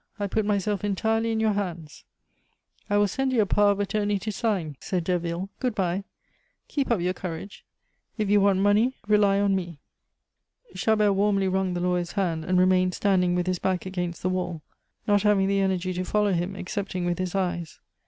[0.19, 2.05] "I put myself entirely in your hands."
[2.89, 5.49] "I will send you a power of attorney to sign," said Derville.
[5.59, 6.05] "Good bye.
[6.67, 7.63] Keep up your courage.
[8.17, 9.77] If you want money, rely on me."
[10.73, 14.63] Chabert warmly wrung the lawyer's hand, and remained standing with his back against the wall,
[15.05, 17.79] not having the energy to follow him excepting with his eyes.